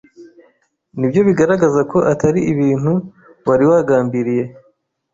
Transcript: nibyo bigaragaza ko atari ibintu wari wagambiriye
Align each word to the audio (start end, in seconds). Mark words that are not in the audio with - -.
nibyo 0.97 1.21
bigaragaza 1.27 1.81
ko 1.91 1.97
atari 2.11 2.39
ibintu 2.51 2.93
wari 3.47 3.63
wagambiriye 3.69 4.43